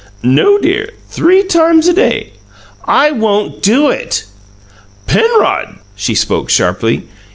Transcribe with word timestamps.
"No, 0.23 0.57
dear; 0.57 0.89
three 1.11 1.43
times 1.43 1.87
a 1.87 1.93
day." 1.93 2.33
"I 2.85 3.11
won't 3.11 3.61
do 3.61 3.91
it!" 3.91 4.23
"Penrod!" 5.05 5.77
She 5.95 6.15
spoke 6.15 6.49
sharply. 6.49 7.03